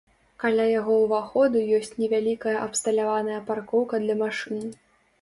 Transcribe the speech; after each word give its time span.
Каля 0.43 0.63
яго 0.79 0.95
ўваходу 1.01 1.61
ёсць 1.79 1.93
невялікая 2.01 2.57
абсталяваная 2.65 3.39
паркоўка 3.51 4.05
для 4.09 4.21
машын. 4.27 4.71